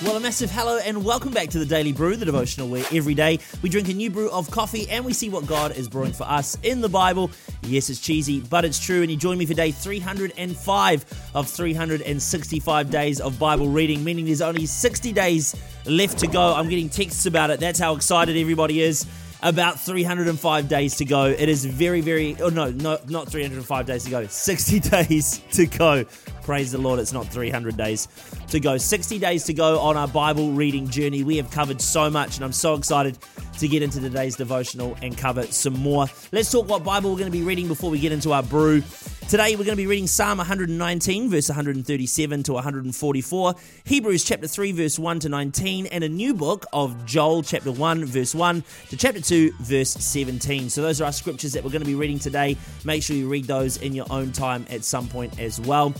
Well, 0.00 0.16
a 0.16 0.20
massive 0.20 0.52
hello 0.52 0.78
and 0.78 1.04
welcome 1.04 1.32
back 1.32 1.48
to 1.48 1.58
the 1.58 1.66
Daily 1.66 1.90
Brew, 1.90 2.14
the 2.14 2.24
devotional 2.24 2.68
where 2.68 2.84
every 2.92 3.14
day 3.14 3.40
we 3.62 3.68
drink 3.68 3.88
a 3.88 3.92
new 3.92 4.10
brew 4.10 4.30
of 4.30 4.48
coffee 4.48 4.88
and 4.88 5.04
we 5.04 5.12
see 5.12 5.28
what 5.28 5.44
God 5.44 5.76
is 5.76 5.88
brewing 5.88 6.12
for 6.12 6.22
us 6.22 6.56
in 6.62 6.80
the 6.80 6.88
Bible. 6.88 7.32
Yes, 7.62 7.90
it's 7.90 7.98
cheesy, 7.98 8.38
but 8.38 8.64
it's 8.64 8.78
true. 8.78 9.02
And 9.02 9.10
you 9.10 9.16
join 9.16 9.38
me 9.38 9.44
for 9.44 9.54
day 9.54 9.72
305 9.72 11.30
of 11.34 11.48
365 11.50 12.90
days 12.90 13.20
of 13.20 13.40
Bible 13.40 13.70
reading, 13.70 14.04
meaning 14.04 14.24
there's 14.24 14.40
only 14.40 14.66
60 14.66 15.12
days 15.12 15.56
left 15.84 16.20
to 16.20 16.28
go. 16.28 16.54
I'm 16.54 16.68
getting 16.68 16.88
texts 16.88 17.26
about 17.26 17.50
it. 17.50 17.58
That's 17.58 17.80
how 17.80 17.96
excited 17.96 18.36
everybody 18.36 18.80
is 18.82 19.04
about 19.42 19.80
305 19.80 20.68
days 20.68 20.94
to 20.96 21.04
go. 21.06 21.24
It 21.24 21.48
is 21.48 21.64
very, 21.64 22.02
very, 22.02 22.36
oh 22.40 22.50
no, 22.50 22.70
no, 22.70 23.00
not 23.08 23.28
305 23.28 23.86
days 23.86 24.04
to 24.04 24.10
go, 24.10 24.26
60 24.28 24.80
days 24.90 25.40
to 25.52 25.66
go. 25.66 26.04
Praise 26.48 26.72
the 26.72 26.78
Lord, 26.78 26.98
it's 26.98 27.12
not 27.12 27.26
300 27.26 27.76
days 27.76 28.08
to 28.48 28.58
go. 28.58 28.78
60 28.78 29.18
days 29.18 29.44
to 29.44 29.52
go 29.52 29.80
on 29.80 29.98
our 29.98 30.08
Bible 30.08 30.52
reading 30.52 30.88
journey. 30.88 31.22
We 31.22 31.36
have 31.36 31.50
covered 31.50 31.78
so 31.78 32.08
much, 32.08 32.36
and 32.36 32.44
I'm 32.46 32.54
so 32.54 32.72
excited 32.72 33.18
to 33.58 33.68
get 33.68 33.82
into 33.82 34.00
today's 34.00 34.34
devotional 34.34 34.96
and 35.02 35.14
cover 35.14 35.42
some 35.42 35.74
more. 35.74 36.06
Let's 36.32 36.50
talk 36.50 36.66
what 36.66 36.84
Bible 36.84 37.10
we're 37.10 37.18
going 37.18 37.30
to 37.30 37.38
be 37.38 37.44
reading 37.44 37.68
before 37.68 37.90
we 37.90 37.98
get 37.98 38.12
into 38.12 38.32
our 38.32 38.42
brew. 38.42 38.82
Today 39.28 39.56
we're 39.56 39.64
going 39.64 39.76
to 39.76 39.82
be 39.82 39.86
reading 39.86 40.06
Psalm 40.06 40.38
119, 40.38 41.28
verse 41.28 41.50
137 41.50 42.42
to 42.44 42.52
144, 42.54 43.54
Hebrews 43.84 44.24
chapter 44.24 44.46
3, 44.46 44.72
verse 44.72 44.98
1 44.98 45.20
to 45.20 45.28
19, 45.28 45.84
and 45.88 46.02
a 46.02 46.08
new 46.08 46.32
book 46.32 46.64
of 46.72 47.04
Joel 47.04 47.42
chapter 47.42 47.70
1, 47.70 48.06
verse 48.06 48.34
1 48.34 48.64
to 48.88 48.96
chapter 48.96 49.20
2, 49.20 49.52
verse 49.60 49.90
17. 49.90 50.70
So 50.70 50.80
those 50.80 51.02
are 51.02 51.04
our 51.04 51.12
scriptures 51.12 51.52
that 51.52 51.62
we're 51.62 51.72
going 51.72 51.82
to 51.82 51.86
be 51.86 51.94
reading 51.94 52.18
today. 52.18 52.56
Make 52.86 53.02
sure 53.02 53.16
you 53.16 53.28
read 53.28 53.44
those 53.44 53.76
in 53.76 53.94
your 53.94 54.06
own 54.08 54.32
time 54.32 54.64
at 54.70 54.82
some 54.82 55.08
point 55.08 55.38
as 55.38 55.60
well. 55.60 55.92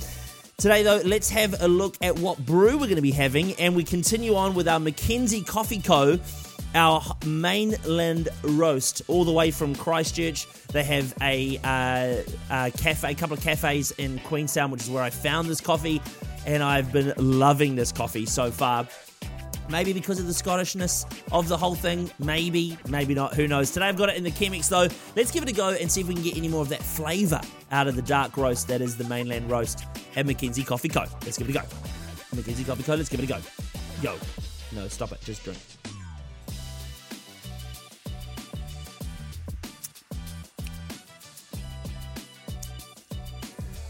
Today, 0.60 0.82
though, 0.82 1.00
let's 1.04 1.30
have 1.30 1.62
a 1.62 1.68
look 1.68 1.96
at 2.02 2.18
what 2.18 2.44
brew 2.44 2.72
we're 2.72 2.86
going 2.86 2.96
to 2.96 3.00
be 3.00 3.12
having, 3.12 3.52
and 3.60 3.76
we 3.76 3.84
continue 3.84 4.34
on 4.34 4.54
with 4.54 4.66
our 4.66 4.80
Mackenzie 4.80 5.42
Coffee 5.42 5.80
Co 5.80 6.18
our 6.74 7.00
mainland 7.24 8.28
roast 8.42 9.02
all 9.06 9.24
the 9.24 9.30
way 9.30 9.52
from 9.52 9.76
Christchurch. 9.76 10.48
They 10.72 10.82
have 10.82 11.14
a, 11.22 11.58
uh, 11.62 12.22
a 12.50 12.70
cafe, 12.72 13.12
a 13.12 13.14
couple 13.14 13.36
of 13.36 13.42
cafes 13.42 13.92
in 13.92 14.18
Queenstown, 14.24 14.72
which 14.72 14.82
is 14.82 14.90
where 14.90 15.02
I 15.02 15.10
found 15.10 15.48
this 15.48 15.60
coffee, 15.60 16.02
and 16.44 16.60
I've 16.60 16.92
been 16.92 17.12
loving 17.16 17.76
this 17.76 17.92
coffee 17.92 18.26
so 18.26 18.50
far. 18.50 18.88
Maybe 19.68 19.92
because 19.92 20.18
of 20.18 20.26
the 20.26 20.32
Scottishness 20.32 21.04
of 21.30 21.48
the 21.48 21.56
whole 21.56 21.74
thing. 21.74 22.10
Maybe, 22.18 22.78
maybe 22.88 23.14
not. 23.14 23.34
Who 23.34 23.46
knows? 23.46 23.70
Today 23.70 23.86
I've 23.86 23.96
got 23.96 24.08
it 24.08 24.16
in 24.16 24.24
the 24.24 24.30
Chemex 24.30 24.68
though. 24.68 24.88
Let's 25.14 25.30
give 25.30 25.42
it 25.42 25.48
a 25.48 25.52
go 25.52 25.70
and 25.70 25.90
see 25.90 26.00
if 26.00 26.08
we 26.08 26.14
can 26.14 26.22
get 26.22 26.36
any 26.36 26.48
more 26.48 26.62
of 26.62 26.68
that 26.70 26.82
flavour 26.82 27.40
out 27.70 27.86
of 27.86 27.96
the 27.96 28.02
dark 28.02 28.36
roast 28.36 28.68
that 28.68 28.80
is 28.80 28.96
the 28.96 29.04
mainland 29.04 29.50
roast 29.50 29.84
at 30.16 30.26
Mackenzie 30.26 30.64
Coffee 30.64 30.88
Co. 30.88 31.04
Let's 31.24 31.36
give 31.36 31.48
it 31.48 31.56
a 31.56 31.60
go. 31.60 31.64
Mackenzie 32.34 32.64
Coffee 32.64 32.82
Co. 32.82 32.94
Let's 32.94 33.08
give 33.08 33.20
it 33.20 33.24
a 33.24 33.26
go. 33.26 33.38
Yo. 34.02 34.16
No, 34.74 34.88
stop 34.88 35.12
it. 35.12 35.20
Just 35.20 35.44
drink. 35.44 35.58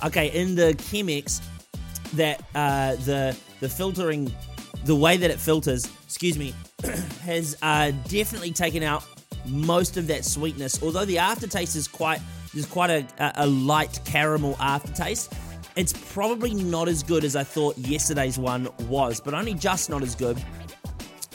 Okay, 0.04 0.28
in 0.28 0.54
the 0.54 0.74
Chemex, 0.74 1.40
that 2.14 2.40
uh, 2.54 2.94
the 3.04 3.36
the 3.60 3.68
filtering, 3.68 4.32
the 4.84 4.94
way 4.94 5.16
that 5.16 5.30
it 5.30 5.38
filters, 5.38 5.90
excuse 6.04 6.38
me, 6.38 6.54
has 7.22 7.56
uh, 7.62 7.92
definitely 8.08 8.52
taken 8.52 8.82
out 8.82 9.04
most 9.46 9.96
of 9.96 10.06
that 10.06 10.24
sweetness. 10.24 10.82
Although 10.82 11.04
the 11.04 11.18
aftertaste 11.18 11.76
is 11.76 11.88
quite 11.88 12.20
there's 12.54 12.66
quite 12.66 12.90
a, 12.90 13.32
a 13.36 13.46
light 13.46 14.00
caramel 14.04 14.56
aftertaste. 14.58 15.32
It's 15.76 15.92
probably 16.12 16.54
not 16.54 16.88
as 16.88 17.02
good 17.02 17.22
as 17.22 17.36
I 17.36 17.44
thought 17.44 17.78
yesterday's 17.78 18.38
one 18.38 18.68
was, 18.88 19.20
but 19.20 19.34
only 19.34 19.54
just 19.54 19.90
not 19.90 20.02
as 20.02 20.14
good. 20.14 20.42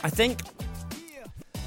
I 0.03 0.09
think 0.09 0.41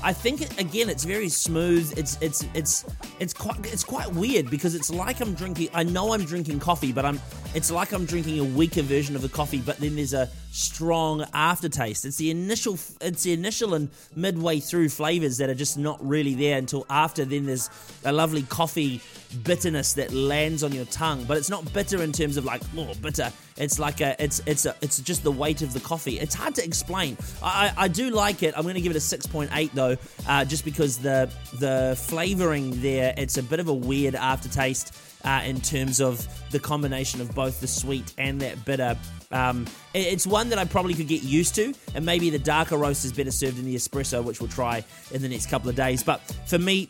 I 0.02 0.12
think 0.12 0.42
again, 0.61 0.88
it's 0.88 1.05
very 1.05 1.28
smooth. 1.28 1.92
It's 1.98 2.18
it's 2.20 2.45
it's 2.55 2.84
it's 3.18 3.33
quite 3.33 3.72
it's 3.72 3.83
quite 3.83 4.12
weird 4.12 4.51
because 4.51 4.74
it's 4.74 4.90
like 4.90 5.20
I'm 5.20 5.34
drinking. 5.34 5.70
I 5.74 5.83
know 5.83 6.12
I'm 6.12 6.24
drinking 6.24 6.61
coffee, 6.61 6.92
but 6.92 7.05
I'm. 7.05 7.20
It's 7.56 7.70
like 7.70 7.92
I'm 7.92 8.05
drinking 8.05 8.39
a 8.39 8.44
weaker 8.44 8.83
version 8.83 9.17
of 9.17 9.22
the 9.22 9.30
coffee, 9.30 9.62
but 9.62 9.78
then 9.78 9.96
there's 9.96 10.12
a 10.12 10.28
strong 10.50 11.24
aftertaste. 11.33 12.05
It's 12.05 12.18
the 12.18 12.30
initial. 12.30 12.78
It's 13.00 13.22
the 13.22 13.33
initial 13.33 13.72
and 13.72 13.89
midway 14.14 14.61
through 14.61 14.90
flavors 14.90 15.39
that 15.39 15.48
are 15.48 15.55
just 15.55 15.78
not 15.78 15.98
really 16.06 16.34
there 16.34 16.58
until 16.58 16.84
after. 16.90 17.24
Then 17.24 17.46
there's 17.46 17.70
a 18.05 18.12
lovely 18.12 18.42
coffee 18.42 19.00
bitterness 19.42 19.95
that 19.95 20.12
lands 20.12 20.62
on 20.64 20.72
your 20.72 20.84
tongue, 20.84 21.24
but 21.24 21.39
it's 21.39 21.48
not 21.48 21.72
bitter 21.72 22.02
in 22.02 22.12
terms 22.12 22.36
of 22.36 22.45
like 22.45 22.61
oh 22.77 22.92
bitter. 23.00 23.33
It's 23.56 23.78
like 23.78 24.02
a 24.02 24.22
it's 24.22 24.42
it's 24.45 24.66
a 24.66 24.74
it's 24.83 25.00
just 25.00 25.22
the 25.22 25.33
weight 25.33 25.62
of 25.62 25.72
the 25.72 25.80
coffee. 25.80 26.20
It's 26.20 26.34
hard 26.34 26.55
to 26.56 26.64
explain. 26.64 27.16
I 27.42 27.72
I, 27.74 27.89
do 27.89 28.11
like 28.11 28.42
it. 28.42 28.52
I'm 28.55 28.64
going 28.64 28.74
to 28.74 28.83
give 28.83 28.92
it 28.92 28.98
a 28.98 29.00
six 29.00 29.27
point 29.27 29.50
eight 29.55 29.74
though, 29.74 29.96
uh, 30.28 30.45
just 30.45 30.66
because 30.66 30.98
the 30.98 31.30
the 31.58 31.96
flavoring 32.06 32.83
there. 32.83 33.14
It's 33.16 33.39
a 33.39 33.42
bit 33.42 33.61
of 33.61 33.68
a 33.68 33.74
weird 33.74 34.14
aftertaste. 34.14 34.95
Uh, 35.24 35.42
in 35.44 35.60
terms 35.60 36.00
of 36.00 36.24
the 36.52 36.58
combination 36.60 37.20
of 37.20 37.34
both 37.34 37.60
the 37.60 37.66
sweet 37.66 38.14
and 38.16 38.40
that 38.40 38.64
bitter. 38.64 38.96
Um, 39.32 39.66
it's 39.92 40.24
one 40.24 40.50
that 40.50 40.58
I 40.58 40.64
probably 40.64 40.94
could 40.94 41.08
get 41.08 41.24
used 41.24 41.56
to, 41.56 41.74
and 41.96 42.06
maybe 42.06 42.30
the 42.30 42.38
darker 42.38 42.77
roast 42.77 43.04
is 43.04 43.12
better 43.12 43.32
served 43.32 43.58
in 43.58 43.64
the 43.64 43.74
espresso, 43.74 44.22
which 44.22 44.40
we'll 44.40 44.50
try 44.50 44.84
in 45.10 45.22
the 45.22 45.28
next 45.28 45.50
couple 45.50 45.68
of 45.68 45.74
days. 45.74 46.04
But 46.04 46.20
for 46.46 46.58
me, 46.58 46.88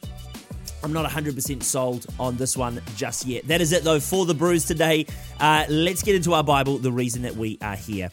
I'm 0.83 0.93
not 0.93 1.09
100% 1.11 1.63
sold 1.63 2.07
on 2.21 2.37
this 2.37 2.57
one 2.57 2.81
just 2.97 3.27
yet. 3.27 3.49
That 3.49 3.61
is 3.61 3.73
it, 3.73 3.83
though, 3.85 4.01
for 4.01 4.27
the 4.27 4.35
brews 4.35 4.67
today. 4.67 5.07
Uh, 5.41 5.65
let's 5.69 6.03
get 6.03 6.15
into 6.15 6.35
our 6.35 6.45
Bible, 6.45 6.79
the 6.79 6.93
reason 6.93 7.23
that 7.23 7.37
we 7.37 7.59
are 7.63 7.77
here. 7.77 8.11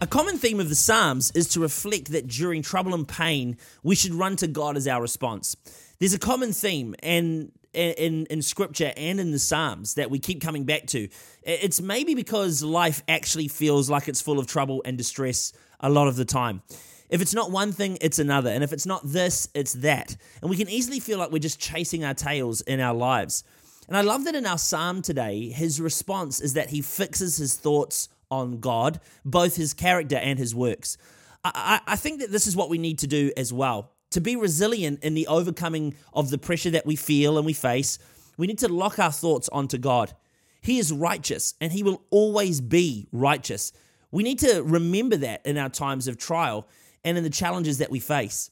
A 0.00 0.06
common 0.06 0.36
theme 0.36 0.58
of 0.58 0.68
the 0.68 0.74
Psalms 0.74 1.30
is 1.32 1.46
to 1.50 1.60
reflect 1.60 2.10
that 2.10 2.26
during 2.26 2.62
trouble 2.62 2.92
and 2.92 3.06
pain, 3.06 3.56
we 3.84 3.94
should 3.94 4.14
run 4.14 4.34
to 4.36 4.48
God 4.48 4.76
as 4.76 4.88
our 4.88 5.00
response. 5.00 5.56
There's 6.00 6.14
a 6.14 6.18
common 6.18 6.52
theme, 6.52 6.96
and 7.04 7.52
in, 7.72 8.26
in 8.26 8.42
scripture 8.42 8.92
and 8.96 9.20
in 9.20 9.30
the 9.30 9.38
Psalms 9.38 9.94
that 9.94 10.10
we 10.10 10.18
keep 10.18 10.40
coming 10.40 10.64
back 10.64 10.86
to. 10.88 11.08
It's 11.42 11.80
maybe 11.80 12.14
because 12.14 12.62
life 12.62 13.02
actually 13.08 13.48
feels 13.48 13.90
like 13.90 14.08
it's 14.08 14.20
full 14.20 14.38
of 14.38 14.46
trouble 14.46 14.82
and 14.84 14.96
distress 14.98 15.52
a 15.80 15.88
lot 15.88 16.08
of 16.08 16.16
the 16.16 16.24
time. 16.24 16.62
If 17.08 17.20
it's 17.20 17.34
not 17.34 17.50
one 17.50 17.72
thing, 17.72 17.98
it's 18.00 18.18
another. 18.18 18.50
And 18.50 18.64
if 18.64 18.72
it's 18.72 18.86
not 18.86 19.02
this, 19.04 19.48
it's 19.54 19.74
that. 19.74 20.16
And 20.40 20.48
we 20.48 20.56
can 20.56 20.68
easily 20.68 20.98
feel 20.98 21.18
like 21.18 21.30
we're 21.30 21.38
just 21.38 21.60
chasing 21.60 22.04
our 22.04 22.14
tails 22.14 22.62
in 22.62 22.80
our 22.80 22.94
lives. 22.94 23.44
And 23.86 23.96
I 23.96 24.00
love 24.00 24.24
that 24.24 24.34
in 24.34 24.46
our 24.46 24.58
psalm 24.58 25.02
today, 25.02 25.50
his 25.50 25.80
response 25.80 26.40
is 26.40 26.54
that 26.54 26.70
he 26.70 26.80
fixes 26.80 27.36
his 27.36 27.54
thoughts 27.54 28.08
on 28.30 28.60
God, 28.60 29.00
both 29.24 29.56
his 29.56 29.74
character 29.74 30.16
and 30.16 30.38
his 30.38 30.54
works. 30.54 30.96
I, 31.44 31.80
I, 31.86 31.96
think 31.96 32.20
that 32.20 32.30
this 32.30 32.46
is 32.46 32.56
what 32.56 32.70
we 32.70 32.78
need 32.78 33.00
to 33.00 33.06
do 33.06 33.30
as 33.36 33.52
well. 33.52 33.91
To 34.12 34.20
be 34.20 34.36
resilient 34.36 35.02
in 35.02 35.14
the 35.14 35.26
overcoming 35.26 35.94
of 36.14 36.30
the 36.30 36.38
pressure 36.38 36.70
that 36.70 36.86
we 36.86 36.96
feel 36.96 37.36
and 37.36 37.44
we 37.44 37.52
face, 37.52 37.98
we 38.36 38.46
need 38.46 38.58
to 38.58 38.68
lock 38.68 38.98
our 38.98 39.12
thoughts 39.12 39.48
onto 39.50 39.78
God. 39.78 40.12
He 40.60 40.78
is 40.78 40.92
righteous 40.92 41.54
and 41.60 41.72
he 41.72 41.82
will 41.82 42.02
always 42.10 42.60
be 42.60 43.08
righteous. 43.10 43.72
We 44.10 44.22
need 44.22 44.38
to 44.40 44.62
remember 44.62 45.16
that 45.16 45.44
in 45.44 45.58
our 45.58 45.68
times 45.68 46.08
of 46.08 46.18
trial 46.18 46.68
and 47.04 47.18
in 47.18 47.24
the 47.24 47.30
challenges 47.30 47.78
that 47.78 47.90
we 47.90 48.00
face. 48.00 48.50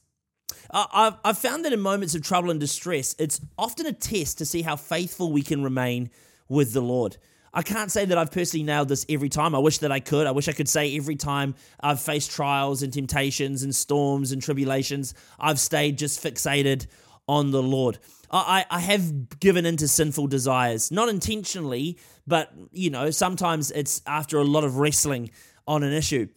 I've, 0.71 1.37
found 1.37 1.65
that 1.65 1.73
in 1.73 1.79
moments 1.79 2.15
of 2.15 2.21
trouble 2.21 2.51
and 2.51 2.59
distress, 2.59 3.15
it's 3.17 3.39
often 3.57 3.85
a 3.85 3.93
test 3.93 4.37
to 4.39 4.45
see 4.45 4.61
how 4.61 4.75
faithful 4.75 5.31
we 5.31 5.41
can 5.41 5.63
remain 5.63 6.09
with 6.49 6.73
the 6.73 6.81
Lord. 6.81 7.17
I 7.53 7.61
can't 7.63 7.91
say 7.91 8.05
that 8.05 8.17
I've 8.17 8.31
personally 8.31 8.63
nailed 8.63 8.87
this 8.87 9.05
every 9.09 9.29
time. 9.29 9.53
I 9.53 9.59
wish 9.59 9.79
that 9.79 9.91
I 9.91 9.99
could. 9.99 10.25
I 10.25 10.31
wish 10.31 10.47
I 10.47 10.53
could 10.53 10.69
say 10.69 10.95
every 10.95 11.17
time 11.17 11.55
I've 11.81 11.99
faced 11.99 12.31
trials 12.31 12.81
and 12.81 12.93
temptations 12.93 13.63
and 13.63 13.75
storms 13.75 14.31
and 14.31 14.41
tribulations, 14.41 15.13
I've 15.39 15.59
stayed 15.59 15.97
just 15.97 16.23
fixated 16.23 16.87
on 17.27 17.51
the 17.51 17.61
Lord. 17.61 17.99
I, 18.31 18.65
I 18.69 18.79
have 18.79 19.39
given 19.39 19.65
into 19.65 19.87
sinful 19.89 20.27
desires, 20.27 20.91
not 20.91 21.09
intentionally, 21.09 21.97
but 22.25 22.53
you 22.71 22.89
know, 22.89 23.11
sometimes 23.11 23.71
it's 23.71 24.01
after 24.07 24.37
a 24.37 24.45
lot 24.45 24.63
of 24.63 24.77
wrestling 24.77 25.31
on 25.67 25.83
an 25.83 25.91
issue. 25.91 26.27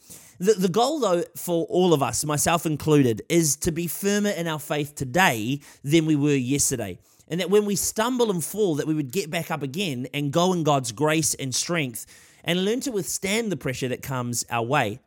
The, 0.41 0.55
the 0.55 0.69
goal, 0.69 0.99
though, 0.99 1.23
for 1.37 1.65
all 1.67 1.95
of 1.95 2.03
us, 2.03 2.25
myself 2.25 2.67
included, 2.67 3.23
is 3.29 3.55
to 3.57 3.71
be 3.71 3.87
firmer 3.87 4.31
in 4.31 4.49
our 4.49 4.59
faith 4.59 4.97
today 4.97 5.61
than 5.85 6.07
we 6.07 6.17
were 6.17 6.35
yesterday. 6.35 6.99
And 7.29 7.41
that 7.41 7.51
when 7.51 7.65
we 7.65 7.77
stumble 7.77 8.31
and 8.31 8.45
fall, 8.45 8.75
that 8.77 8.87
we 8.87 8.95
would 8.95 9.13
get 9.13 9.31
back 9.31 9.51
up 9.51 9.63
again 9.63 10.07
and 10.13 10.33
go 10.33 10.53
in 10.53 10.63
God's 10.63 10.93
grace 10.93 11.35
and 11.35 11.55
strength 11.55 12.07
and 12.45 12.65
learn 12.65 12.81
to 12.81 12.93
withstand 12.93 13.51
the 13.51 13.57
pressure 13.57 13.89
that 13.89 14.03
comes 14.03 14.45
our 14.51 14.65
way. 14.65 15.01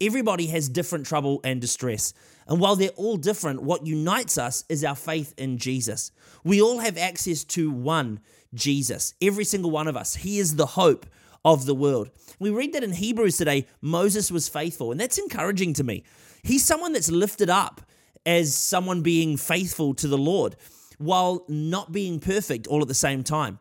Everybody 0.00 0.48
has 0.48 0.68
different 0.68 1.06
trouble 1.06 1.40
and 1.44 1.60
distress. 1.60 2.14
And 2.46 2.60
while 2.60 2.76
they're 2.76 2.90
all 2.90 3.16
different, 3.16 3.62
what 3.62 3.86
unites 3.86 4.38
us 4.38 4.64
is 4.68 4.84
our 4.84 4.96
faith 4.96 5.34
in 5.36 5.58
Jesus. 5.58 6.10
We 6.44 6.60
all 6.60 6.78
have 6.78 6.98
access 6.98 7.44
to 7.44 7.70
one 7.70 8.20
Jesus, 8.52 9.14
every 9.20 9.44
single 9.44 9.70
one 9.70 9.88
of 9.88 9.96
us. 9.96 10.14
He 10.14 10.38
is 10.38 10.56
the 10.56 10.66
hope 10.66 11.06
of 11.44 11.66
the 11.66 11.74
world. 11.74 12.10
We 12.38 12.50
read 12.50 12.72
that 12.72 12.84
in 12.84 12.92
Hebrews 12.92 13.36
today, 13.36 13.66
Moses 13.80 14.30
was 14.30 14.48
faithful, 14.48 14.90
and 14.92 15.00
that's 15.00 15.18
encouraging 15.18 15.74
to 15.74 15.84
me. 15.84 16.04
He's 16.42 16.64
someone 16.64 16.92
that's 16.92 17.10
lifted 17.10 17.50
up 17.50 17.80
as 18.26 18.56
someone 18.56 19.02
being 19.02 19.36
faithful 19.36 19.94
to 19.94 20.08
the 20.08 20.18
Lord 20.18 20.56
while 21.04 21.44
not 21.48 21.92
being 21.92 22.20
perfect 22.20 22.66
all 22.66 22.82
at 22.82 22.88
the 22.88 22.94
same 22.94 23.22
time. 23.22 23.58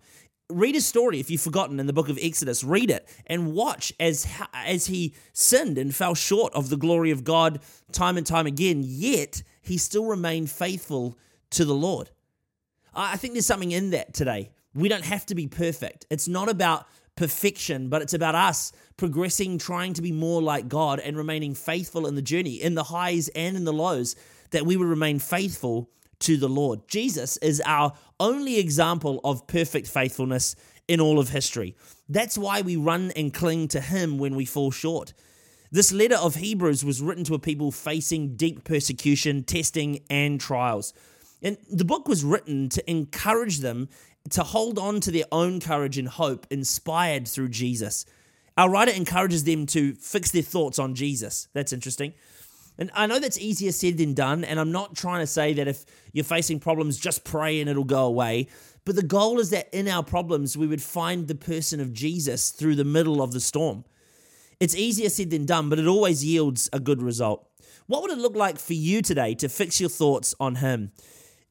read 0.49 0.75
his 0.75 0.85
story 0.85 1.19
if 1.19 1.31
you've 1.31 1.41
forgotten 1.41 1.79
in 1.79 1.87
the 1.87 1.93
book 1.93 2.09
of 2.09 2.19
Exodus. 2.21 2.63
Read 2.63 2.91
it 2.91 3.07
and 3.25 3.53
watch 3.53 3.93
as 3.99 4.27
as 4.53 4.85
he 4.87 5.13
sinned 5.33 5.77
and 5.77 5.95
fell 5.95 6.15
short 6.15 6.53
of 6.53 6.69
the 6.69 6.77
glory 6.77 7.11
of 7.11 7.23
God 7.23 7.59
time 7.91 8.17
and 8.17 8.25
time 8.25 8.45
again. 8.45 8.81
Yet 8.85 9.43
he 9.61 9.77
still 9.77 10.05
remained 10.05 10.49
faithful 10.51 11.17
to 11.51 11.65
the 11.65 11.73
Lord. 11.73 12.09
I 12.93 13.17
think 13.17 13.33
there's 13.33 13.45
something 13.45 13.71
in 13.71 13.91
that 13.91 14.13
today. 14.13 14.51
We 14.75 14.89
don't 14.89 15.05
have 15.05 15.25
to 15.27 15.35
be 15.35 15.47
perfect. 15.47 16.05
It's 16.09 16.27
not 16.27 16.49
about 16.49 16.87
perfection, 17.15 17.89
but 17.89 18.01
it's 18.01 18.13
about 18.13 18.35
us 18.35 18.71
progressing, 18.97 19.57
trying 19.57 19.93
to 19.93 20.01
be 20.01 20.11
more 20.11 20.41
like 20.41 20.67
God 20.67 20.99
and 20.99 21.15
remaining 21.15 21.55
faithful 21.55 22.07
in 22.07 22.15
the 22.15 22.21
journey, 22.21 22.61
in 22.61 22.75
the 22.75 22.83
highs 22.83 23.29
and 23.29 23.55
in 23.55 23.65
the 23.65 23.73
lows, 23.73 24.15
that 24.51 24.65
we 24.65 24.77
would 24.77 24.87
remain 24.87 25.19
faithful 25.19 25.89
to 26.23 26.37
the 26.37 26.49
Lord. 26.49 26.87
Jesus 26.87 27.37
is 27.37 27.61
our 27.65 27.93
only 28.19 28.59
example 28.59 29.21
of 29.23 29.47
perfect 29.47 29.87
faithfulness 29.87 30.55
in 30.87 30.99
all 30.99 31.19
of 31.19 31.29
history. 31.29 31.75
That's 32.09 32.37
why 32.37 32.61
we 32.61 32.75
run 32.75 33.11
and 33.15 33.33
cling 33.33 33.69
to 33.69 33.81
Him 33.81 34.17
when 34.17 34.35
we 34.35 34.45
fall 34.45 34.71
short. 34.71 35.13
This 35.71 35.91
letter 35.91 36.17
of 36.17 36.35
Hebrews 36.35 36.85
was 36.85 37.01
written 37.01 37.23
to 37.23 37.33
a 37.33 37.39
people 37.39 37.71
facing 37.71 38.35
deep 38.35 38.63
persecution, 38.63 39.43
testing, 39.43 40.01
and 40.09 40.39
trials. 40.39 40.93
And 41.41 41.57
the 41.71 41.85
book 41.85 42.07
was 42.07 42.23
written 42.23 42.69
to 42.69 42.89
encourage 42.89 43.59
them 43.59 43.89
to 44.29 44.43
hold 44.43 44.79
on 44.79 44.99
to 45.01 45.11
their 45.11 45.25
own 45.31 45.59
courage 45.59 45.97
and 45.97 46.07
hope 46.07 46.47
inspired 46.49 47.27
through 47.27 47.49
Jesus. 47.49 48.05
Our 48.57 48.69
writer 48.69 48.91
encourages 48.91 49.43
them 49.43 49.65
to 49.67 49.93
fix 49.95 50.31
their 50.31 50.43
thoughts 50.43 50.79
on 50.79 50.95
Jesus. 50.95 51.47
That's 51.53 51.73
interesting. 51.73 52.13
And 52.77 52.89
I 52.93 53.05
know 53.05 53.19
that's 53.19 53.39
easier 53.39 53.71
said 53.71 53.97
than 53.97 54.13
done. 54.13 54.43
And 54.43 54.59
I'm 54.59 54.71
not 54.71 54.95
trying 54.95 55.21
to 55.21 55.27
say 55.27 55.53
that 55.53 55.67
if 55.67 55.85
you're 56.11 56.23
facing 56.23 56.59
problems, 56.59 56.97
just 56.97 57.23
pray 57.23 57.61
and 57.61 57.69
it'll 57.69 57.83
go 57.83 58.05
away. 58.05 58.47
But 58.85 58.95
the 58.95 59.03
goal 59.03 59.39
is 59.39 59.51
that 59.51 59.69
in 59.73 59.87
our 59.87 60.03
problems, 60.03 60.57
we 60.57 60.67
would 60.67 60.81
find 60.81 61.27
the 61.27 61.35
person 61.35 61.79
of 61.79 61.93
Jesus 61.93 62.49
through 62.49 62.75
the 62.75 62.83
middle 62.83 63.21
of 63.21 63.31
the 63.31 63.39
storm. 63.39 63.85
It's 64.59 64.75
easier 64.75 65.09
said 65.09 65.29
than 65.29 65.45
done, 65.45 65.69
but 65.69 65.79
it 65.79 65.87
always 65.87 66.25
yields 66.25 66.69
a 66.73 66.79
good 66.79 67.01
result. 67.01 67.47
What 67.87 68.01
would 68.01 68.11
it 68.11 68.17
look 68.17 68.35
like 68.35 68.59
for 68.59 68.73
you 68.73 69.01
today 69.01 69.35
to 69.35 69.49
fix 69.49 69.79
your 69.79 69.89
thoughts 69.89 70.35
on 70.39 70.55
Him? 70.55 70.91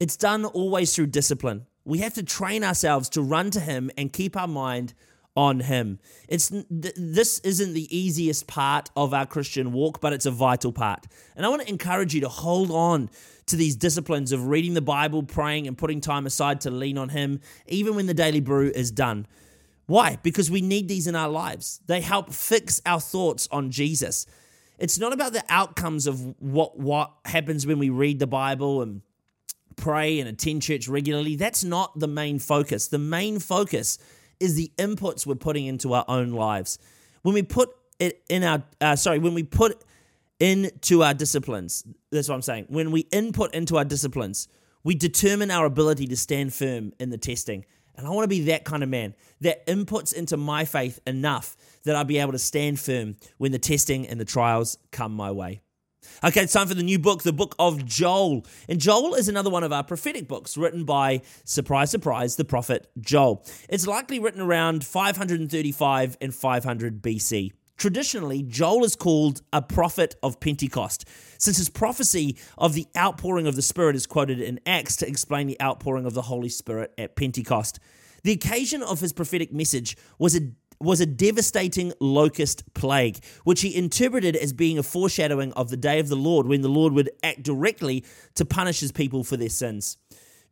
It's 0.01 0.17
done 0.17 0.45
always 0.45 0.95
through 0.95 1.09
discipline. 1.09 1.67
We 1.85 1.99
have 1.99 2.15
to 2.15 2.23
train 2.23 2.65
ourselves 2.65 3.09
to 3.11 3.23
run 3.23 3.51
to 3.51 3.61
Him 3.61 3.91
and 3.97 4.13
keep 4.13 4.37
our 4.37 4.49
mind 4.49 4.95
on 5.37 5.61
Him. 5.61 5.99
It's 6.29 6.49
th- 6.49 6.95
this 6.97 7.39
isn't 7.41 7.73
the 7.73 7.97
easiest 7.97 8.47
part 8.47 8.91
of 8.97 9.15
our 9.15 9.27
Christian 9.27 9.73
walk, 9.73 10.01
but 10.01 10.13
it's 10.13 10.27
a 10.27 10.31
vital 10.31 10.73
part. 10.73 11.07
And 11.37 11.47
I 11.47 11.49
want 11.49 11.63
to 11.63 11.69
encourage 11.69 12.15
you 12.15 12.21
to 12.23 12.29
hold 12.29 12.71
on 12.71 13.11
to 13.47 13.57
these 13.57 13.77
disciplines 13.77 14.33
of 14.33 14.47
reading 14.47 14.75
the 14.75 14.83
Bible, 14.83 15.23
praying, 15.23 15.67
and 15.67 15.77
putting 15.77 16.01
time 16.01 16.27
aside 16.27 16.61
to 16.63 16.71
lean 16.71 16.99
on 16.99 17.09
Him, 17.09 17.41
even 17.67 17.95
when 17.95 18.07
the 18.07 18.15
daily 18.15 18.41
brew 18.41 18.71
is 18.75 18.91
done. 18.91 19.27
Why? 19.87 20.19
Because 20.23 20.51
we 20.51 20.61
need 20.61 20.89
these 20.89 21.07
in 21.07 21.17
our 21.17 21.29
lives. 21.29 21.81
They 21.87 22.01
help 22.01 22.33
fix 22.33 22.81
our 22.87 23.01
thoughts 23.01 23.49
on 23.51 23.71
Jesus. 23.71 24.27
It's 24.79 24.99
not 24.99 25.13
about 25.13 25.33
the 25.33 25.45
outcomes 25.49 26.07
of 26.07 26.41
what 26.41 26.79
what 26.79 27.13
happens 27.25 27.67
when 27.67 27.79
we 27.79 27.91
read 27.91 28.19
the 28.19 28.27
Bible 28.27 28.83
and 28.83 29.03
pray 29.77 30.21
and 30.21 30.29
attend 30.29 30.63
church 30.63 30.89
regularly. 30.89 31.37
That's 31.37 31.65
not 31.65 31.99
the 31.99 32.09
main 32.09 32.39
focus. 32.39 32.89
The 32.89 32.99
main 32.99 33.39
focus 33.39 33.99
is 34.43 34.57
the 34.57 34.73
inputs 34.77 35.25
we're 35.25 35.37
putting 35.37 35.67
into 35.67 35.93
our 35.95 36.05
own 36.09 36.33
lives. 36.33 36.79
When 37.23 37.35
we 37.35 37.43
put 37.43 37.71
it 37.99 38.23
in 38.29 38.43
our, 38.43 38.63
uh, 38.81 38.97
sorry, 38.97 39.21
when 39.21 39.35
we 39.35 39.45
put 39.45 39.83
into 40.41 41.05
our 41.05 41.15
disciplines, 41.15 41.85
that's 42.11 42.29
what 42.29 42.35
I'm 42.35 42.43
saying. 42.43 42.67
When 42.69 42.91
we 42.91 43.03
input 43.13 43.55
into 43.55 43.77
our 43.77 43.85
disciplines, 43.85 44.49
we 44.83 44.97
determine 44.97 45.51
our 45.53 45.65
ability 45.65 46.09
to 46.09 46.17
stand 46.17 46.53
firm 46.53 46.93
in 46.99 47.11
the 47.11 47.19
testing. 47.19 47.65
And 47.95 48.07
I 48.07 48.11
want 48.11 48.25
to 48.25 48.29
be 48.29 48.45
that 48.47 48.65
kind 48.65 48.83
of 48.83 48.89
man 48.89 49.15
that 49.43 49.65
inputs 49.67 50.13
into 50.13 50.37
my 50.37 50.65
faith 50.65 50.99
enough 51.07 51.57
that 51.85 51.95
I'll 51.95 52.05
be 52.05 52.19
able 52.19 52.33
to 52.33 52.39
stand 52.39 52.81
firm 52.81 53.17
when 53.39 53.53
the 53.53 53.59
testing 53.59 54.09
and 54.09 54.19
the 54.19 54.25
trials 54.25 54.79
come 54.91 55.13
my 55.13 55.31
way. 55.31 55.63
Okay, 56.25 56.43
it's 56.43 56.53
time 56.53 56.69
for 56.69 56.75
the 56.75 56.83
new 56.83 56.99
book, 56.99 57.23
the 57.23 57.33
book 57.33 57.55
of 57.59 57.85
Joel. 57.85 58.47
And 58.69 58.81
Joel 58.81 59.15
is 59.15 59.29
another 59.29 59.51
one 59.51 59.65
of 59.65 59.73
our 59.73 59.83
prophetic 59.83 60.29
books 60.29 60.57
written 60.57 60.85
by, 60.85 61.23
surprise, 61.45 61.91
surprise, 61.91 62.37
the 62.37 62.45
prophet 62.45 62.91
Joel. 63.01 63.45
It's 63.69 63.87
likely 63.87 64.19
written 64.19 64.41
around 64.41 64.85
535 64.85 66.17
and 66.21 66.35
500 66.35 67.03
BC. 67.03 67.53
Traditionally, 67.77 68.45
Joel 68.45 68.85
is 68.85 68.95
called 68.95 69.43
a 69.53 69.61
prophet 69.61 70.15
of 70.23 70.39
Pentecost, 70.39 71.05
since 71.39 71.57
his 71.57 71.69
prophecy 71.69 72.39
of 72.57 72.75
the 72.75 72.87
outpouring 72.97 73.49
of 73.49 73.57
the 73.57 73.63
Spirit 73.63 73.97
is 73.97 74.07
quoted 74.07 74.41
in 74.41 74.61
Acts 74.65 74.95
to 74.99 75.09
explain 75.09 75.49
the 75.49 75.61
outpouring 75.61 76.07
of 76.07 76.15
the 76.15 76.23
Holy 76.23 76.49
Spirit 76.49 76.93
at 76.97 77.17
Pentecost. 77.17 77.81
The 78.23 78.31
occasion 78.31 78.83
of 78.85 79.01
his 79.01 79.13
prophetic 79.13 79.53
message 79.53 79.97
was 80.17 80.37
a 80.37 80.53
was 80.83 81.01
a 81.01 81.07
devastating 81.07 81.93
locust 82.01 82.75
plague, 82.75 83.25
which 83.45 83.63
he 83.63 83.75
interpreted 83.75 84.37
as 84.37 84.53
being 84.53 84.79
a 84.79 84.83
foreshadowing 84.83 85.53
of 85.53 85.71
the 85.71 85.77
day 85.77 85.99
of 85.99 86.09
the 86.09 86.17
Lord 86.17 86.47
when 86.47 86.63
the 86.63 86.69
Lord 86.69 86.93
would 86.93 87.11
act 87.23 87.43
directly 87.43 88.05
to 88.35 88.45
punish 88.45 88.81
his 88.81 88.93
people 88.93 89.25
for 89.25 89.37
their 89.37 89.49
sins. 89.49 89.97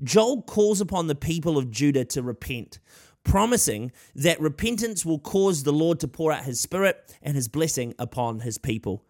Joel 0.02 0.42
calls 0.42 0.80
upon 0.80 1.06
the 1.06 1.14
people 1.14 1.58
of 1.58 1.70
Judah 1.70 2.04
to 2.06 2.22
repent, 2.22 2.78
promising 3.24 3.92
that 4.14 4.40
repentance 4.40 5.04
will 5.04 5.18
cause 5.18 5.62
the 5.62 5.72
Lord 5.72 6.00
to 6.00 6.08
pour 6.08 6.32
out 6.32 6.44
his 6.44 6.60
spirit 6.60 7.14
and 7.22 7.36
his 7.36 7.48
blessing 7.48 7.94
upon 7.98 8.40
his 8.40 8.56
people. 8.56 9.04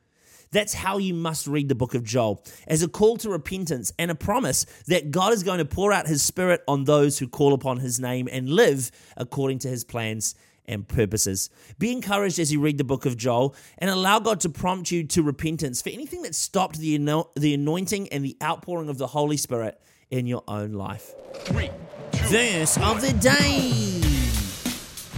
That's 0.52 0.74
how 0.74 0.98
you 0.98 1.14
must 1.14 1.46
read 1.46 1.68
the 1.68 1.76
book 1.76 1.94
of 1.94 2.02
Joel 2.02 2.42
as 2.66 2.82
a 2.82 2.88
call 2.88 3.16
to 3.18 3.30
repentance 3.30 3.92
and 4.00 4.10
a 4.10 4.16
promise 4.16 4.66
that 4.88 5.12
God 5.12 5.32
is 5.32 5.44
going 5.44 5.58
to 5.58 5.64
pour 5.64 5.92
out 5.92 6.08
his 6.08 6.22
spirit 6.22 6.62
on 6.66 6.84
those 6.84 7.18
who 7.18 7.28
call 7.28 7.54
upon 7.54 7.78
his 7.78 8.00
name 8.00 8.28
and 8.30 8.48
live 8.48 8.90
according 9.16 9.60
to 9.60 9.68
his 9.68 9.84
plans 9.84 10.34
and 10.70 10.88
purposes. 10.88 11.50
Be 11.78 11.92
encouraged 11.92 12.38
as 12.38 12.52
you 12.52 12.60
read 12.60 12.78
the 12.78 12.84
book 12.84 13.04
of 13.04 13.16
Joel 13.16 13.54
and 13.78 13.90
allow 13.90 14.20
God 14.20 14.40
to 14.40 14.48
prompt 14.48 14.90
you 14.90 15.04
to 15.08 15.22
repentance 15.22 15.82
for 15.82 15.90
anything 15.90 16.22
that 16.22 16.34
stopped 16.34 16.78
the, 16.78 16.96
the 17.36 17.54
anointing 17.54 18.08
and 18.08 18.24
the 18.24 18.36
outpouring 18.42 18.88
of 18.88 18.96
the 18.96 19.08
Holy 19.08 19.36
Spirit 19.36 19.78
in 20.10 20.26
your 20.26 20.42
own 20.48 20.72
life. 20.72 21.12
Three, 21.44 21.70
two, 22.12 22.22
Verse 22.24 22.78
one. 22.78 22.96
of 22.96 23.02
the 23.02 23.12
day. 23.14 24.00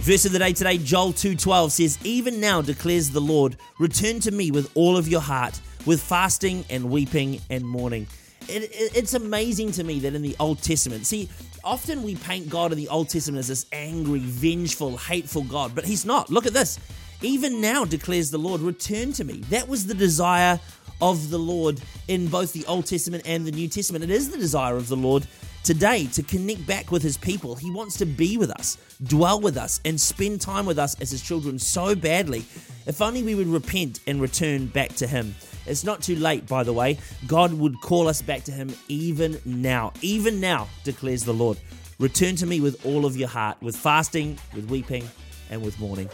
Verse 0.03 0.25
of 0.25 0.33
the 0.33 0.39
day 0.39 0.51
today, 0.51 0.77
Joel 0.77 1.13
2:12 1.13 1.71
says, 1.71 1.97
"Even 2.03 2.41
now 2.41 2.61
declares 2.61 3.11
the 3.11 3.21
Lord, 3.21 3.55
return 3.79 4.19
to 4.21 4.31
me 4.31 4.51
with 4.51 4.69
all 4.75 4.97
of 4.97 5.07
your 5.07 5.21
heart, 5.21 5.61
with 5.85 6.01
fasting 6.01 6.65
and 6.69 6.89
weeping 6.89 7.39
and 7.49 7.65
mourning." 7.65 8.07
It, 8.49 8.63
it, 8.63 8.95
it's 8.95 9.13
amazing 9.13 9.71
to 9.73 9.83
me 9.83 9.99
that 9.99 10.13
in 10.13 10.21
the 10.21 10.35
Old 10.39 10.61
Testament, 10.61 11.05
see, 11.05 11.29
often 11.63 12.03
we 12.03 12.15
paint 12.15 12.49
God 12.49 12.71
in 12.71 12.77
the 12.77 12.89
Old 12.89 13.09
Testament 13.09 13.39
as 13.39 13.47
this 13.47 13.65
angry, 13.71 14.19
vengeful, 14.19 14.97
hateful 14.97 15.43
God, 15.43 15.73
but 15.75 15.85
He's 15.85 16.05
not. 16.05 16.29
Look 16.29 16.45
at 16.45 16.53
this. 16.53 16.79
Even 17.21 17.61
now 17.61 17.85
declares 17.85 18.31
the 18.31 18.37
Lord, 18.37 18.61
return 18.61 19.13
to 19.13 19.23
me. 19.23 19.37
That 19.49 19.67
was 19.67 19.87
the 19.87 19.93
desire 19.93 20.59
of 21.01 21.29
the 21.29 21.39
Lord 21.39 21.81
in 22.07 22.27
both 22.27 22.53
the 22.53 22.65
Old 22.65 22.85
Testament 22.85 23.23
and 23.25 23.45
the 23.45 23.51
New 23.51 23.67
Testament. 23.67 24.03
It 24.03 24.09
is 24.09 24.29
the 24.29 24.37
desire 24.37 24.75
of 24.75 24.89
the 24.89 24.97
Lord 24.97 25.25
today 25.63 26.07
to 26.07 26.23
connect 26.23 26.67
back 26.67 26.91
with 26.91 27.01
His 27.01 27.17
people. 27.17 27.55
He 27.55 27.71
wants 27.71 27.97
to 27.97 28.05
be 28.05 28.37
with 28.37 28.51
us, 28.51 28.77
dwell 29.03 29.39
with 29.39 29.57
us, 29.57 29.79
and 29.85 29.99
spend 29.99 30.41
time 30.41 30.65
with 30.65 30.77
us 30.77 30.99
as 30.99 31.11
His 31.11 31.21
children 31.21 31.57
so 31.59 31.95
badly. 31.95 32.45
If 32.85 33.01
only 33.01 33.23
we 33.23 33.35
would 33.35 33.47
repent 33.47 34.01
and 34.05 34.21
return 34.21 34.67
back 34.67 34.89
to 34.95 35.07
Him. 35.07 35.35
It's 35.65 35.83
not 35.83 36.01
too 36.01 36.15
late, 36.15 36.47
by 36.47 36.63
the 36.63 36.73
way. 36.73 36.97
God 37.27 37.53
would 37.53 37.79
call 37.81 38.07
us 38.07 38.21
back 38.21 38.43
to 38.45 38.51
Him 38.51 38.73
even 38.87 39.39
now. 39.45 39.93
Even 40.01 40.39
now, 40.39 40.67
declares 40.83 41.23
the 41.23 41.33
Lord. 41.33 41.57
Return 41.99 42.35
to 42.37 42.45
me 42.45 42.59
with 42.59 42.85
all 42.85 43.05
of 43.05 43.15
your 43.15 43.29
heart, 43.29 43.61
with 43.61 43.75
fasting, 43.75 44.37
with 44.55 44.69
weeping, 44.69 45.07
and 45.49 45.63
with 45.63 45.79
mourning. 45.79 46.09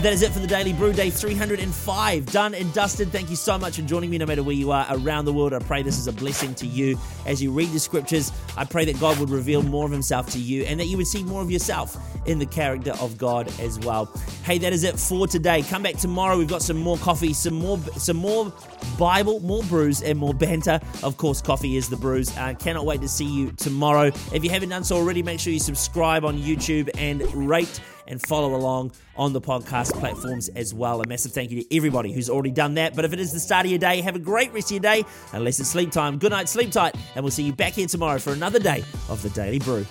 And 0.00 0.06
that 0.06 0.14
is 0.14 0.22
it 0.22 0.32
for 0.32 0.38
the 0.38 0.46
Daily 0.46 0.72
Brew, 0.72 0.94
day 0.94 1.10
305. 1.10 2.24
Done 2.32 2.54
and 2.54 2.72
dusted. 2.72 3.12
Thank 3.12 3.28
you 3.28 3.36
so 3.36 3.58
much 3.58 3.76
for 3.76 3.82
joining 3.82 4.08
me, 4.08 4.16
no 4.16 4.24
matter 4.24 4.42
where 4.42 4.54
you 4.54 4.70
are 4.70 4.86
around 4.88 5.26
the 5.26 5.32
world. 5.34 5.52
I 5.52 5.58
pray 5.58 5.82
this 5.82 5.98
is 5.98 6.06
a 6.06 6.12
blessing 6.12 6.54
to 6.54 6.66
you 6.66 6.98
as 7.26 7.42
you 7.42 7.52
read 7.52 7.68
the 7.68 7.78
scriptures. 7.78 8.32
I 8.56 8.64
pray 8.64 8.86
that 8.86 8.98
God 8.98 9.18
would 9.18 9.28
reveal 9.28 9.62
more 9.62 9.84
of 9.84 9.92
Himself 9.92 10.30
to 10.30 10.38
you 10.38 10.62
and 10.62 10.80
that 10.80 10.86
you 10.86 10.96
would 10.96 11.06
see 11.06 11.22
more 11.22 11.42
of 11.42 11.50
yourself 11.50 11.98
in 12.26 12.38
the 12.38 12.46
character 12.46 12.92
of 12.92 13.18
God 13.18 13.52
as 13.60 13.78
well. 13.80 14.06
Hey, 14.42 14.56
that 14.56 14.72
is 14.72 14.84
it 14.84 14.98
for 14.98 15.26
today. 15.26 15.60
Come 15.60 15.82
back 15.82 15.96
tomorrow. 15.98 16.38
We've 16.38 16.48
got 16.48 16.62
some 16.62 16.78
more 16.78 16.96
coffee, 16.96 17.34
some 17.34 17.56
more, 17.56 17.76
some 17.98 18.16
more 18.16 18.50
Bible, 18.98 19.40
more 19.40 19.62
brews, 19.64 20.00
and 20.02 20.18
more 20.18 20.32
banter. 20.32 20.80
Of 21.02 21.18
course, 21.18 21.42
coffee 21.42 21.76
is 21.76 21.90
the 21.90 21.96
brews. 21.96 22.34
Uh, 22.38 22.54
cannot 22.54 22.86
wait 22.86 23.02
to 23.02 23.08
see 23.08 23.26
you 23.26 23.52
tomorrow. 23.52 24.06
If 24.32 24.44
you 24.44 24.48
haven't 24.48 24.70
done 24.70 24.82
so 24.82 24.96
already, 24.96 25.22
make 25.22 25.40
sure 25.40 25.52
you 25.52 25.60
subscribe 25.60 26.24
on 26.24 26.38
YouTube 26.38 26.88
and 26.96 27.20
rate 27.34 27.82
and 28.10 28.20
follow 28.20 28.54
along 28.54 28.92
on 29.16 29.32
the 29.32 29.40
podcast 29.40 29.92
platforms 29.98 30.48
as 30.50 30.74
well. 30.74 31.00
A 31.00 31.06
massive 31.06 31.32
thank 31.32 31.50
you 31.50 31.62
to 31.62 31.76
everybody 31.76 32.12
who's 32.12 32.28
already 32.28 32.50
done 32.50 32.74
that. 32.74 32.94
But 32.94 33.04
if 33.04 33.12
it 33.12 33.20
is 33.20 33.32
the 33.32 33.40
start 33.40 33.64
of 33.64 33.70
your 33.70 33.78
day, 33.78 34.00
have 34.02 34.16
a 34.16 34.20
great 34.20 34.52
rest 34.52 34.68
of 34.68 34.72
your 34.72 34.80
day. 34.80 35.04
Unless 35.32 35.60
it's 35.60 35.70
sleep 35.70 35.92
time, 35.92 36.18
good 36.18 36.30
night, 36.32 36.48
sleep 36.48 36.72
tight, 36.72 36.96
and 37.14 37.24
we'll 37.24 37.30
see 37.30 37.44
you 37.44 37.52
back 37.52 37.72
here 37.72 37.86
tomorrow 37.86 38.18
for 38.18 38.32
another 38.32 38.58
day 38.58 38.84
of 39.08 39.22
the 39.22 39.30
Daily 39.30 39.58
Brew. 39.58 39.86